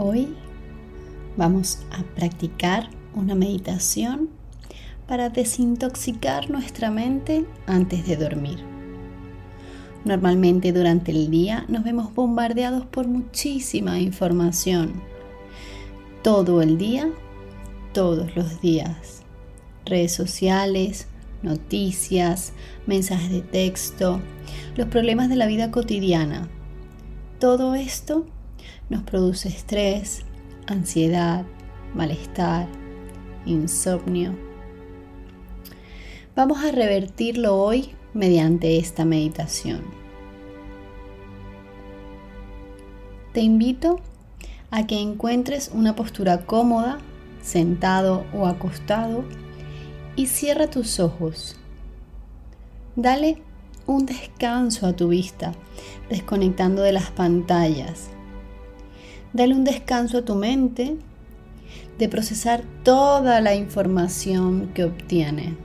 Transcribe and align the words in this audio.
Hoy 0.00 0.28
vamos 1.36 1.80
a 1.90 2.04
practicar 2.14 2.88
una 3.16 3.34
meditación 3.34 4.28
para 5.08 5.28
desintoxicar 5.28 6.48
nuestra 6.50 6.92
mente 6.92 7.44
antes 7.66 8.06
de 8.06 8.16
dormir. 8.16 8.60
Normalmente 10.04 10.72
durante 10.72 11.10
el 11.10 11.32
día 11.32 11.64
nos 11.66 11.82
vemos 11.82 12.14
bombardeados 12.14 12.86
por 12.86 13.08
muchísima 13.08 13.98
información. 13.98 15.02
Todo 16.22 16.62
el 16.62 16.78
día, 16.78 17.10
todos 17.92 18.36
los 18.36 18.60
días. 18.60 19.22
Redes 19.84 20.12
sociales, 20.12 21.08
noticias, 21.42 22.52
mensajes 22.86 23.32
de 23.32 23.42
texto, 23.42 24.20
los 24.76 24.86
problemas 24.86 25.28
de 25.28 25.34
la 25.34 25.46
vida 25.46 25.72
cotidiana. 25.72 26.48
Todo 27.40 27.74
esto 27.74 28.26
nos 28.88 29.02
produce 29.02 29.48
estrés, 29.48 30.24
ansiedad, 30.66 31.44
malestar, 31.94 32.66
insomnio. 33.46 34.34
Vamos 36.36 36.64
a 36.64 36.70
revertirlo 36.70 37.56
hoy 37.56 37.90
mediante 38.14 38.78
esta 38.78 39.04
meditación. 39.04 39.82
Te 43.32 43.40
invito 43.40 44.00
a 44.70 44.86
que 44.86 45.00
encuentres 45.00 45.70
una 45.72 45.94
postura 45.94 46.44
cómoda, 46.46 46.98
sentado 47.42 48.24
o 48.34 48.46
acostado, 48.46 49.24
y 50.16 50.26
cierra 50.26 50.68
tus 50.68 50.98
ojos. 51.00 51.56
Dale 52.96 53.40
un 53.86 54.06
descanso 54.06 54.86
a 54.86 54.94
tu 54.94 55.08
vista, 55.08 55.52
desconectando 56.10 56.82
de 56.82 56.92
las 56.92 57.10
pantallas 57.10 58.10
Dale 59.32 59.54
un 59.54 59.64
descanso 59.64 60.18
a 60.18 60.24
tu 60.24 60.34
mente 60.34 60.96
de 61.98 62.08
procesar 62.08 62.62
toda 62.82 63.40
la 63.40 63.54
información 63.54 64.70
que 64.74 64.84
obtiene. 64.84 65.56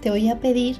Te 0.00 0.10
voy 0.10 0.28
a 0.28 0.40
pedir 0.40 0.76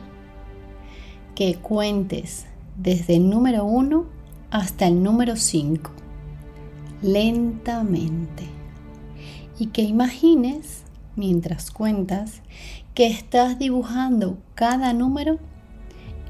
que 1.34 1.56
cuentes 1.56 2.47
desde 2.77 3.16
el 3.16 3.28
número 3.28 3.64
1 3.64 4.06
hasta 4.50 4.86
el 4.86 5.02
número 5.02 5.36
5, 5.36 5.91
lentamente, 7.02 8.44
y 9.58 9.66
que 9.66 9.82
imagines, 9.82 10.84
mientras 11.16 11.70
cuentas, 11.70 12.41
que 12.94 13.06
estás 13.06 13.58
dibujando 13.58 14.38
cada 14.54 14.92
número 14.92 15.38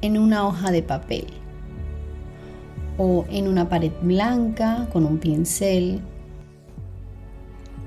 en 0.03 0.19
una 0.19 0.47
hoja 0.47 0.71
de 0.71 0.83
papel 0.83 1.27
o 2.99 3.25
en 3.31 3.49
una 3.49 3.69
pared 3.69 3.93
blanca 4.03 4.89
con 4.93 5.05
un 5.05 5.19
pincel 5.19 6.01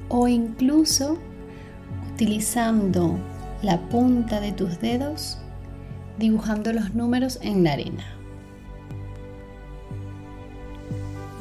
o 0.10 0.28
incluso 0.28 1.18
utilizando 2.14 3.18
la 3.62 3.80
punta 3.90 4.40
de 4.40 4.52
tus 4.52 4.80
dedos 4.80 5.38
dibujando 6.18 6.74
los 6.74 6.94
números 6.94 7.40
en 7.42 7.64
la 7.64 7.74
arena. 7.74 8.06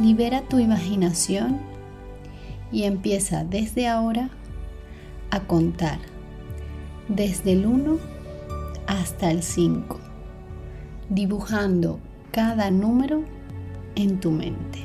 Libera 0.01 0.43
tu 0.43 0.59
imaginación 0.59 1.61
y 2.71 2.85
empieza 2.85 3.45
desde 3.45 3.87
ahora 3.89 4.31
a 5.31 5.41
contar 5.41 5.99
desde 7.09 7.53
el 7.53 7.67
1 7.67 7.99
hasta 8.87 9.31
el 9.31 9.43
5 9.43 10.02
dibujando 11.13 12.01
cada 12.33 12.71
número 12.71 13.23
en 13.97 14.19
tu 14.19 14.31
mente. 14.31 14.79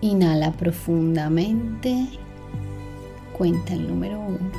Inhala 0.00 0.52
profundamente, 0.52 2.06
cuenta 3.36 3.74
el 3.74 3.88
número 3.88 4.18
uno. 4.20 4.50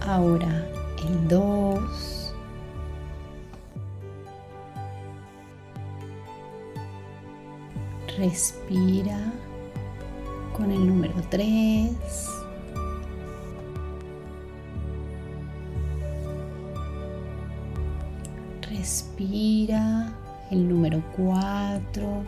Ahora 0.00 0.66
el 1.06 1.28
2. 1.28 1.57
Respira 8.18 9.32
con 10.52 10.72
el 10.72 10.84
número 10.84 11.14
3. 11.30 11.92
Respira 18.68 20.12
el 20.50 20.68
número 20.68 21.00
4. 21.16 22.24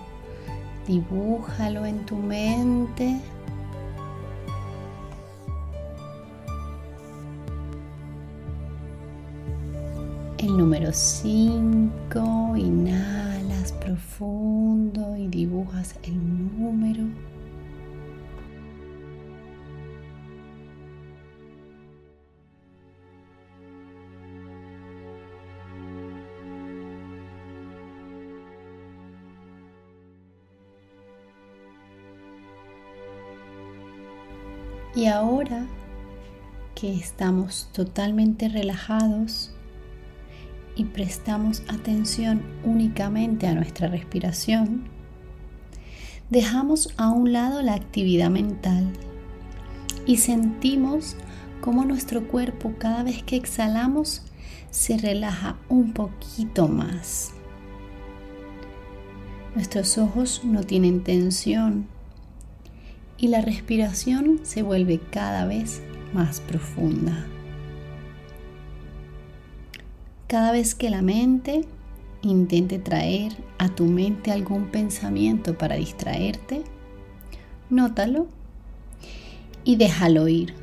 Dibújalo 0.87 1.85
en 1.85 2.07
tu 2.07 2.15
mente. 2.15 3.21
El 10.39 10.57
número 10.57 10.93
5. 10.93 12.57
Inhala 12.57 13.30
profundo 13.91 15.17
y 15.17 15.27
dibujas 15.27 15.97
el 16.05 16.15
número. 16.57 17.03
Y 34.95 35.07
ahora 35.07 35.67
que 36.77 36.95
estamos 36.95 37.69
totalmente 37.73 38.49
relajados, 38.49 39.53
y 40.77 40.85
prestamos 40.85 41.63
atención 41.69 42.43
únicamente 42.65 43.47
a 43.47 43.55
nuestra 43.55 43.89
respiración, 43.89 44.85
dejamos 46.31 46.93
a 46.97 47.11
un 47.11 47.33
lado 47.33 47.63
la 47.63 47.75
actividad 47.75 48.31
mental 48.31 48.93
y 50.07 50.19
sentimos 50.19 51.17
cómo 51.61 51.85
nuestro 51.85 52.27
cuerpo 52.27 52.75
cada 52.79 53.03
vez 53.03 53.23
que 53.23 53.37
exhalamos 53.37 54.23
se 54.71 54.97
relaja 54.97 55.57
un 55.69 55.93
poquito 55.93 56.69
más. 56.69 57.33
Nuestros 59.55 59.99
ojos 59.99 60.43
no 60.45 60.63
tienen 60.63 61.03
tensión 61.03 61.89
y 63.19 63.29
la 63.29 63.41
respiración 63.41 64.41
se 64.43 64.63
vuelve 64.63 65.01
cada 65.11 65.45
vez 65.45 65.83
más 66.15 66.41
profunda. 66.41 67.27
Cada 70.31 70.53
vez 70.53 70.77
que 70.77 70.91
la 70.91 71.03
mente 71.03 71.63
intente 72.23 72.79
traer 72.79 73.33
a 73.59 73.69
tu 73.69 73.87
mente 73.87 74.31
algún 74.31 74.67
pensamiento 74.67 75.59
para 75.59 75.75
distraerte, 75.75 76.63
nótalo 77.69 78.29
y 79.65 79.75
déjalo 79.75 80.29
ir, 80.29 80.55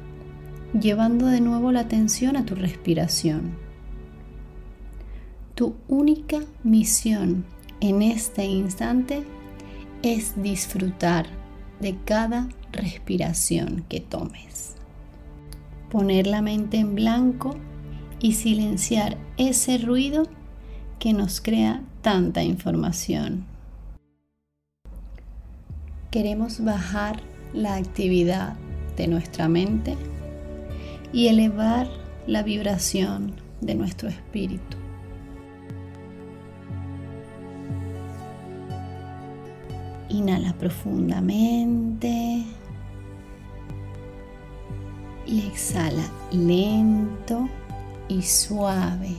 llevando 0.72 1.26
de 1.26 1.42
nuevo 1.42 1.74
la 1.74 1.82
atención 1.82 2.38
a 2.38 2.46
tu 2.46 2.56
respiración. 2.56 3.58
Tu 5.54 5.76
única 5.90 6.40
misión 6.64 7.44
en 7.82 8.04
este 8.04 8.46
instante 8.46 9.24
es 10.02 10.42
disfrutar 10.42 11.26
de 11.82 11.98
cada 12.06 12.48
respiración 12.72 13.84
que 13.90 14.00
tomes. 14.00 14.76
Poner 15.92 16.26
la 16.26 16.42
mente 16.42 16.78
en 16.78 16.96
blanco 16.96 17.58
y 18.20 18.34
silenciar 18.34 19.18
ese 19.38 19.78
ruido 19.78 20.28
que 21.00 21.14
nos 21.14 21.42
crea 21.42 21.84
tanta 22.02 22.44
información. 22.44 23.46
queremos 26.18 26.64
bajar 26.64 27.22
la 27.54 27.76
actividad 27.76 28.56
de 28.96 29.08
nuestra 29.08 29.48
mente 29.48 29.96
y 31.14 31.28
elevar 31.28 31.88
la 32.26 32.42
vibración 32.44 33.34
de 33.62 33.76
nuestro 33.76 34.10
espíritu. 34.10 34.78
Inhala 40.10 40.54
profundamente 40.54 42.44
y 45.28 45.42
exhala 45.42 46.10
lento 46.32 47.48
y 48.08 48.22
suave, 48.22 49.18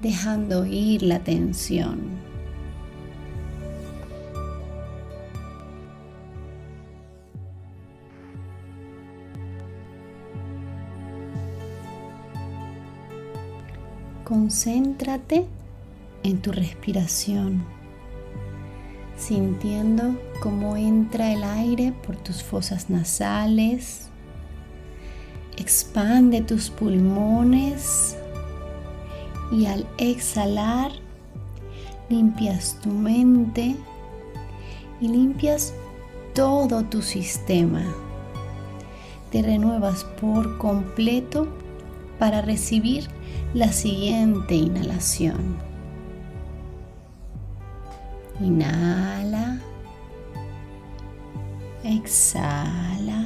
dejando 0.00 0.66
ir 0.66 1.02
la 1.02 1.20
tensión. 1.20 2.32
Concéntrate 14.24 15.46
en 16.22 16.40
tu 16.40 16.52
respiración, 16.52 17.64
sintiendo 19.16 20.18
cómo 20.40 20.76
entra 20.76 21.32
el 21.32 21.44
aire 21.44 21.92
por 22.06 22.16
tus 22.16 22.42
fosas 22.42 22.88
nasales, 22.88 24.08
expande 25.62 26.40
tus 26.40 26.70
pulmones 26.70 28.16
y 29.52 29.66
al 29.66 29.86
exhalar 29.96 30.90
limpias 32.08 32.76
tu 32.82 32.90
mente 32.90 33.76
y 35.00 35.06
limpias 35.06 35.72
todo 36.34 36.82
tu 36.82 37.00
sistema. 37.00 37.84
Te 39.30 39.40
renuevas 39.40 40.02
por 40.20 40.58
completo 40.58 41.46
para 42.18 42.42
recibir 42.42 43.08
la 43.54 43.72
siguiente 43.72 44.56
inhalación. 44.56 45.56
Inhala. 48.40 49.60
Exhala. 51.84 53.21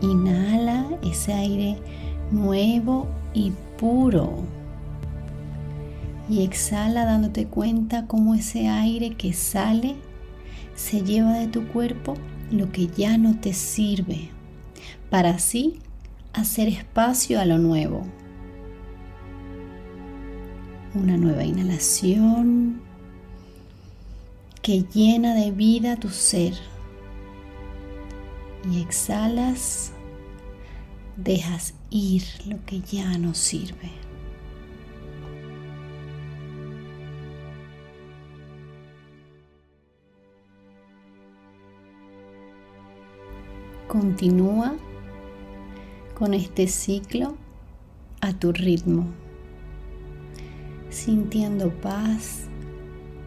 Inhala 0.00 0.86
ese 1.02 1.32
aire 1.32 1.76
nuevo 2.30 3.06
y 3.34 3.52
puro 3.78 4.44
y 6.30 6.44
exhala 6.44 7.04
dándote 7.04 7.46
cuenta 7.46 8.06
cómo 8.06 8.36
ese 8.36 8.68
aire 8.68 9.16
que 9.16 9.32
sale 9.32 9.96
se 10.76 11.02
lleva 11.02 11.34
de 11.34 11.48
tu 11.48 11.66
cuerpo 11.66 12.14
lo 12.52 12.70
que 12.70 12.86
ya 12.86 13.18
no 13.18 13.36
te 13.38 13.52
sirve, 13.52 14.30
para 15.10 15.30
así 15.30 15.80
hacer 16.32 16.68
espacio 16.68 17.40
a 17.40 17.44
lo 17.44 17.58
nuevo. 17.58 18.06
Una 20.94 21.16
nueva 21.16 21.44
inhalación 21.44 22.80
que 24.62 24.84
llena 24.94 25.34
de 25.34 25.50
vida 25.50 25.96
tu 25.96 26.08
ser. 26.08 26.54
Y 28.68 28.82
exhalas, 28.82 29.92
dejas 31.16 31.74
ir 31.90 32.22
lo 32.46 32.64
que 32.66 32.80
ya 32.80 33.16
no 33.18 33.34
sirve. 33.34 33.90
Continúa 43.88 44.76
con 46.14 46.32
este 46.34 46.68
ciclo 46.68 47.36
a 48.20 48.32
tu 48.32 48.52
ritmo, 48.52 49.06
sintiendo 50.90 51.70
paz, 51.80 52.44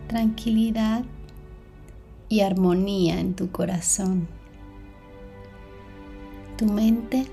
tranquilidad 0.07 1.03
y 2.29 2.41
armonía 2.41 3.19
en 3.19 3.33
tu 3.33 3.51
corazón. 3.51 4.27
Tu 6.57 6.65
mente 6.65 7.25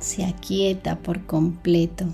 se 0.00 0.24
aquieta 0.24 0.96
por 0.96 1.26
completo. 1.26 2.06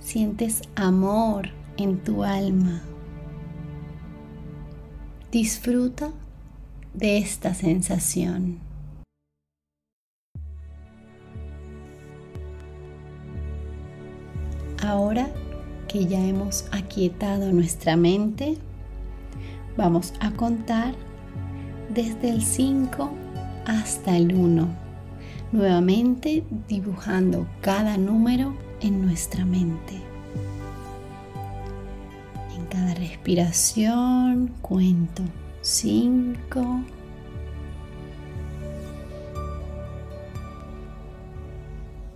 Sientes 0.00 0.62
amor 0.76 1.48
en 1.78 1.98
tu 1.98 2.24
alma. 2.24 2.82
Disfruta 5.32 6.10
de 6.94 7.18
esta 7.18 7.54
sensación. 7.54 8.58
Ahora 14.82 15.30
que 15.88 16.06
ya 16.06 16.22
hemos 16.24 16.66
aquietado 16.70 17.52
nuestra 17.52 17.96
mente, 17.96 18.58
vamos 19.76 20.12
a 20.20 20.30
contar 20.32 20.94
desde 21.94 22.30
el 22.30 22.42
5 22.42 23.10
hasta 23.68 24.16
el 24.16 24.34
1, 24.34 24.66
nuevamente 25.52 26.42
dibujando 26.68 27.46
cada 27.60 27.96
número 27.98 28.54
en 28.80 29.04
nuestra 29.04 29.44
mente. 29.44 30.00
En 32.56 32.64
cada 32.66 32.94
respiración 32.94 34.54
cuento 34.62 35.22
5, 35.60 36.80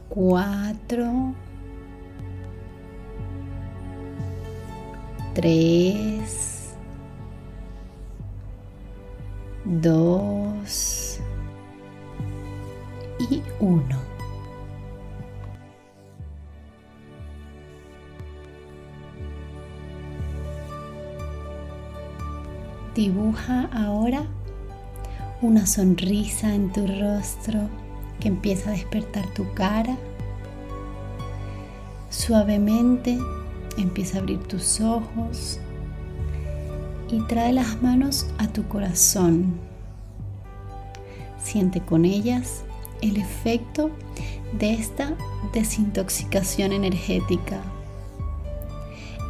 4, 0.09 1.35
3, 5.35 6.75
2, 9.65 10.32
Dibuja 22.95 23.71
ahora 23.73 24.27
una 25.41 25.67
sonrisa 25.67 26.55
en 26.55 26.71
tu 26.71 26.87
rostro 26.87 27.71
que 28.21 28.29
empieza 28.29 28.69
a 28.69 28.75
despertar 28.75 29.27
tu 29.33 29.51
cara. 29.55 29.97
Suavemente 32.11 33.19
empieza 33.79 34.19
a 34.19 34.21
abrir 34.21 34.41
tus 34.41 34.83
ojos 34.83 35.59
y 37.11 37.21
trae 37.29 37.55
las 37.55 37.81
manos 37.81 38.27
a 38.37 38.49
tu 38.49 38.69
corazón. 38.69 39.55
Siente 41.43 41.81
con 41.81 42.05
ellas 42.05 42.63
el 43.01 43.17
efecto 43.17 43.91
de 44.59 44.75
esta 44.75 45.17
desintoxicación 45.55 46.75
energética, 46.75 47.63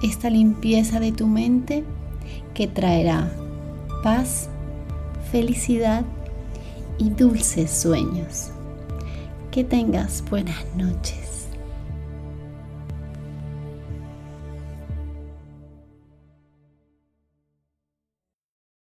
esta 0.03 0.31
limpieza 0.31 0.99
de 0.99 1.13
tu 1.13 1.29
mente 1.29 1.85
que 2.55 2.67
traerá 2.67 3.33
paz, 4.03 4.49
felicidad 5.31 6.05
y 6.99 7.11
dulces 7.11 7.71
sueños. 7.71 8.51
Que 9.51 9.65
tengas 9.65 10.25
buenas 10.29 10.65
noches. 10.77 11.42